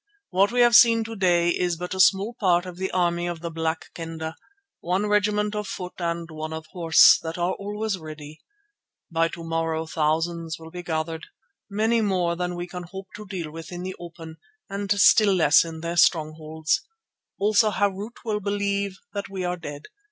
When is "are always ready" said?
7.37-8.41